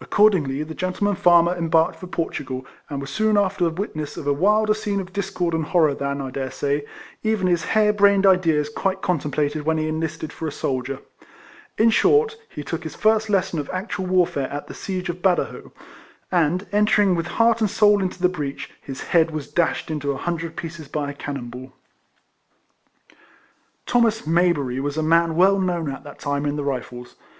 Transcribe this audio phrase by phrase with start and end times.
[0.00, 4.74] Accordingly the gentleman farmer embarked for Portugal, and was soon after witness of a wilder
[4.74, 6.84] scene of discord and horror than, T dare say,
[7.24, 11.00] even his hair brained ideas quite contemplated when he enlisted for a soldier;
[11.76, 15.72] in short, he took his first lesson of actual warfare at the siege of Badajoz,
[16.30, 19.30] and, enter ing with heart and soul into the breach, RIFLEM.NJN HARRIS 123 his head
[19.32, 21.72] was dashed into a hundred pieces by a cannon ball.
[23.84, 27.16] Thomas Mayberiy was a man well known at that time in the Rifles.